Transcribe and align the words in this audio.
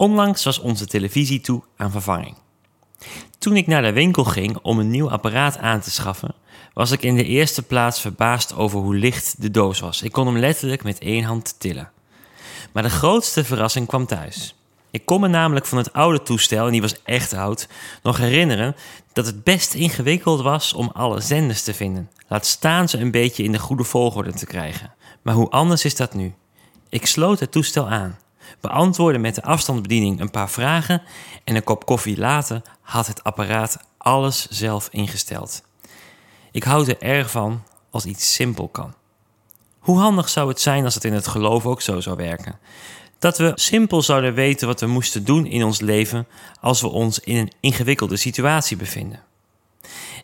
Onlangs 0.00 0.44
was 0.44 0.58
onze 0.58 0.86
televisie 0.86 1.40
toe 1.40 1.62
aan 1.76 1.90
vervanging. 1.90 2.36
Toen 3.38 3.56
ik 3.56 3.66
naar 3.66 3.82
de 3.82 3.92
winkel 3.92 4.24
ging 4.24 4.58
om 4.62 4.78
een 4.78 4.90
nieuw 4.90 5.10
apparaat 5.10 5.58
aan 5.58 5.80
te 5.80 5.90
schaffen, 5.90 6.34
was 6.72 6.90
ik 6.90 7.02
in 7.02 7.16
de 7.16 7.24
eerste 7.24 7.62
plaats 7.62 8.00
verbaasd 8.00 8.54
over 8.54 8.80
hoe 8.80 8.94
licht 8.94 9.42
de 9.42 9.50
doos 9.50 9.80
was. 9.80 10.02
Ik 10.02 10.12
kon 10.12 10.26
hem 10.26 10.38
letterlijk 10.38 10.82
met 10.82 10.98
één 10.98 11.24
hand 11.24 11.54
tillen. 11.58 11.90
Maar 12.72 12.82
de 12.82 12.90
grootste 12.90 13.44
verrassing 13.44 13.86
kwam 13.86 14.06
thuis. 14.06 14.54
Ik 14.90 15.06
kon 15.06 15.20
me 15.20 15.28
namelijk 15.28 15.66
van 15.66 15.78
het 15.78 15.92
oude 15.92 16.22
toestel, 16.22 16.66
en 16.66 16.72
die 16.72 16.80
was 16.80 17.02
echt 17.02 17.32
oud, 17.32 17.68
nog 18.02 18.16
herinneren 18.16 18.76
dat 19.12 19.26
het 19.26 19.44
best 19.44 19.74
ingewikkeld 19.74 20.40
was 20.40 20.72
om 20.72 20.90
alle 20.92 21.20
zenders 21.20 21.62
te 21.62 21.74
vinden. 21.74 22.10
Laat 22.28 22.46
staan 22.46 22.88
ze 22.88 22.98
een 22.98 23.10
beetje 23.10 23.42
in 23.42 23.52
de 23.52 23.58
goede 23.58 23.84
volgorde 23.84 24.32
te 24.32 24.46
krijgen. 24.46 24.94
Maar 25.22 25.34
hoe 25.34 25.50
anders 25.50 25.84
is 25.84 25.96
dat 25.96 26.14
nu? 26.14 26.34
Ik 26.88 27.06
sloot 27.06 27.40
het 27.40 27.52
toestel 27.52 27.88
aan, 27.88 28.18
beantwoordde 28.60 29.18
met 29.18 29.34
de 29.34 29.42
afstandsbediening 29.42 30.20
een 30.20 30.30
paar 30.30 30.50
vragen 30.50 31.02
en 31.44 31.56
een 31.56 31.64
kop 31.64 31.86
koffie 31.86 32.18
later 32.18 32.62
had 32.80 33.06
het 33.06 33.24
apparaat 33.24 33.78
alles 33.98 34.46
zelf 34.48 34.88
ingesteld. 34.90 35.62
Ik 36.52 36.62
houd 36.62 36.88
er 36.88 37.02
erg 37.02 37.30
van 37.30 37.62
als 37.90 38.04
iets 38.04 38.34
simpel 38.34 38.68
kan. 38.68 38.94
Hoe 39.78 39.98
handig 39.98 40.28
zou 40.28 40.48
het 40.48 40.60
zijn 40.60 40.84
als 40.84 40.94
het 40.94 41.04
in 41.04 41.12
het 41.12 41.26
geloof 41.26 41.66
ook 41.66 41.80
zo 41.80 42.00
zou 42.00 42.16
werken? 42.16 42.58
Dat 43.18 43.38
we 43.38 43.52
simpel 43.54 44.02
zouden 44.02 44.34
weten 44.34 44.66
wat 44.66 44.80
we 44.80 44.86
moesten 44.86 45.24
doen 45.24 45.46
in 45.46 45.64
ons 45.64 45.80
leven 45.80 46.26
als 46.60 46.80
we 46.80 46.88
ons 46.88 47.18
in 47.18 47.36
een 47.36 47.52
ingewikkelde 47.60 48.16
situatie 48.16 48.76
bevinden. 48.76 49.22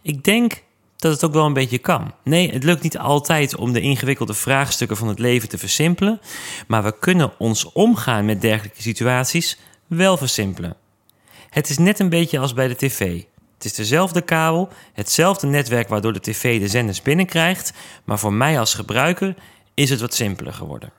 Ik 0.03 0.25
denk 0.25 0.63
dat 1.07 1.21
het 1.21 1.31
ook 1.31 1.37
wel 1.37 1.47
een 1.47 1.53
beetje 1.53 1.79
kan. 1.79 2.15
Nee, 2.25 2.53
het 2.53 2.65
lukt 2.65 2.83
niet 2.83 2.99
altijd 2.99 3.57
om 3.57 3.73
de 3.73 3.81
ingewikkelde 3.81 4.35
vraagstukken 4.35 4.97
van 4.97 5.09
het 5.09 5.19
leven 5.19 5.49
te 5.49 5.59
versimpelen, 5.59 6.21
maar 6.67 6.83
we 6.83 6.99
kunnen 6.99 7.33
ons 7.39 7.73
omgaan 7.73 8.25
met 8.25 8.41
dergelijke 8.41 8.83
situaties 8.83 9.59
wel 9.87 10.17
versimpelen. 10.17 10.77
Het 11.51 11.69
is 11.69 11.79
net 11.79 11.99
een 11.99 12.09
beetje 12.09 12.39
als 12.39 12.55
bij 12.55 12.69
de 12.69 12.77
tv. 12.77 13.23
Het 13.55 13.65
is 13.65 13.75
dezelfde 13.75 14.21
kabel, 14.21 14.69
hetzelfde 14.93 15.47
netwerk 15.47 15.89
waardoor 15.89 16.13
de 16.13 16.21
tv 16.21 16.61
de 16.61 16.69
zenders 16.69 17.03
binnenkrijgt, 17.03 17.73
maar 18.05 18.19
voor 18.19 18.33
mij 18.33 18.59
als 18.59 18.75
gebruiker 18.75 19.35
is 19.75 19.91
het 19.91 20.01
wat 20.01 20.15
simpeler 20.15 20.53
geworden. 20.53 20.93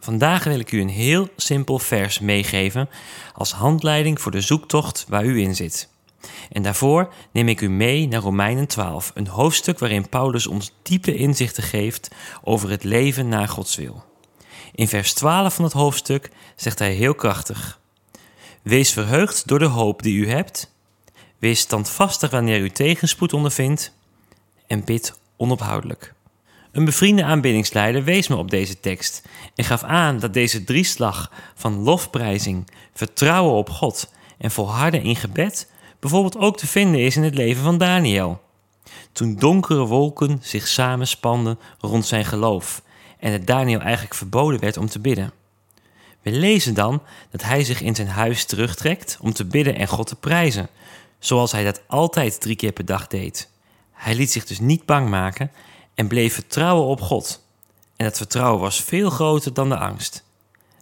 Vandaag 0.00 0.44
wil 0.44 0.58
ik 0.58 0.72
u 0.72 0.80
een 0.80 0.88
heel 0.88 1.28
simpel 1.36 1.78
vers 1.78 2.18
meegeven 2.18 2.88
als 3.34 3.52
handleiding 3.52 4.20
voor 4.20 4.32
de 4.32 4.40
zoektocht 4.40 5.04
waar 5.08 5.24
u 5.24 5.40
in 5.40 5.54
zit. 5.54 5.88
En 6.52 6.62
daarvoor 6.62 7.12
neem 7.32 7.48
ik 7.48 7.60
u 7.60 7.68
mee 7.68 8.08
naar 8.08 8.20
Romeinen 8.20 8.66
12, 8.66 9.10
een 9.14 9.26
hoofdstuk 9.26 9.78
waarin 9.78 10.08
Paulus 10.08 10.46
ons 10.46 10.72
diepe 10.82 11.14
inzichten 11.14 11.62
geeft 11.62 12.10
over 12.42 12.70
het 12.70 12.84
leven 12.84 13.28
naar 13.28 13.48
Gods 13.48 13.76
wil. 13.76 14.04
In 14.74 14.88
vers 14.88 15.12
12 15.12 15.54
van 15.54 15.64
het 15.64 15.72
hoofdstuk 15.72 16.30
zegt 16.56 16.78
hij 16.78 16.92
heel 16.92 17.14
krachtig: 17.14 17.80
Wees 18.62 18.92
verheugd 18.92 19.48
door 19.48 19.58
de 19.58 19.64
hoop 19.64 20.02
die 20.02 20.16
u 20.16 20.28
hebt, 20.28 20.74
wees 21.38 21.60
standvastig 21.60 22.30
wanneer 22.30 22.60
u 22.60 22.70
tegenspoed 22.70 23.32
ondervindt 23.32 23.92
en 24.66 24.84
bid 24.84 25.18
onophoudelijk. 25.36 26.14
Een 26.72 26.84
bevriende 26.84 27.24
aanbiddingsleider 27.24 28.04
wees 28.04 28.28
me 28.28 28.36
op 28.36 28.50
deze 28.50 28.80
tekst 28.80 29.22
en 29.54 29.64
gaf 29.64 29.82
aan 29.82 30.18
dat 30.18 30.34
deze 30.34 30.64
drieslag 30.64 31.30
van 31.54 31.82
lofprijzing, 31.82 32.70
vertrouwen 32.94 33.54
op 33.54 33.70
God 33.70 34.12
en 34.38 34.50
volharden 34.50 35.02
in 35.02 35.16
gebed 35.16 35.70
bijvoorbeeld 36.04 36.38
ook 36.38 36.56
te 36.56 36.66
vinden 36.66 37.00
is 37.00 37.16
in 37.16 37.22
het 37.22 37.34
leven 37.34 37.62
van 37.62 37.78
Daniel. 37.78 38.40
Toen 39.12 39.36
donkere 39.36 39.86
wolken 39.86 40.38
zich 40.42 40.68
samenspanden 40.68 41.58
rond 41.78 42.06
zijn 42.06 42.24
geloof 42.24 42.82
en 43.18 43.32
het 43.32 43.46
Daniel 43.46 43.80
eigenlijk 43.80 44.14
verboden 44.14 44.60
werd 44.60 44.76
om 44.76 44.88
te 44.88 44.98
bidden. 44.98 45.32
We 46.22 46.30
lezen 46.30 46.74
dan 46.74 47.02
dat 47.30 47.42
hij 47.42 47.64
zich 47.64 47.80
in 47.80 47.94
zijn 47.94 48.08
huis 48.08 48.44
terugtrekt 48.44 49.18
om 49.20 49.32
te 49.32 49.44
bidden 49.44 49.74
en 49.74 49.88
God 49.88 50.06
te 50.06 50.16
prijzen, 50.16 50.68
zoals 51.18 51.52
hij 51.52 51.64
dat 51.64 51.82
altijd 51.86 52.40
drie 52.40 52.56
keer 52.56 52.72
per 52.72 52.84
dag 52.84 53.06
deed. 53.06 53.50
Hij 53.92 54.14
liet 54.14 54.32
zich 54.32 54.44
dus 54.44 54.60
niet 54.60 54.86
bang 54.86 55.08
maken 55.08 55.50
en 55.94 56.08
bleef 56.08 56.34
vertrouwen 56.34 56.86
op 56.86 57.00
God. 57.00 57.46
En 57.96 58.04
dat 58.04 58.16
vertrouwen 58.16 58.60
was 58.60 58.80
veel 58.80 59.10
groter 59.10 59.54
dan 59.54 59.68
de 59.68 59.78
angst. 59.78 60.24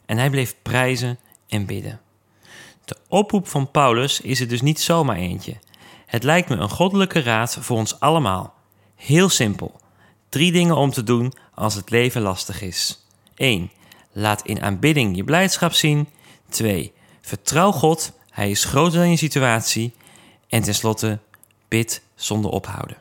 En 0.07 0.19
hij 0.19 0.31
bleef 0.31 0.55
prijzen 0.63 1.19
en 1.49 1.67
bidden. 1.67 2.01
De 2.85 2.97
oproep 3.09 3.49
van 3.49 3.71
Paulus 3.71 4.21
is 4.21 4.41
er 4.41 4.49
dus 4.49 4.61
niet 4.61 4.81
zomaar 4.81 5.17
eentje. 5.17 5.59
Het 6.07 6.23
lijkt 6.23 6.49
me 6.49 6.57
een 6.57 6.71
goddelijke 6.71 7.21
raad 7.21 7.57
voor 7.61 7.77
ons 7.77 8.01
allemaal. 8.01 8.55
Heel 8.97 9.29
simpel. 9.29 9.81
Drie 10.29 10.53
dingen 10.53 10.77
om 10.77 10.91
te 10.91 11.03
doen 11.03 11.33
als 11.55 11.75
het 11.75 11.91
leven 11.91 12.23
lastig 12.23 12.63
is. 12.63 13.07
1. 13.35 13.71
Laat 14.13 14.43
in 14.47 14.63
aanbidding 14.63 15.17
je 15.17 15.25
blijdschap 15.25 15.73
zien. 15.73 16.09
2. 16.49 16.93
Vertrouw 17.21 17.73
God, 17.73 18.13
Hij 18.31 18.51
is 18.51 18.65
groter 18.65 18.99
dan 18.99 19.11
je 19.11 19.17
situatie. 19.17 19.95
En 20.49 20.63
tenslotte, 20.63 21.19
bid 21.69 22.03
zonder 22.15 22.51
ophouden. 22.51 22.97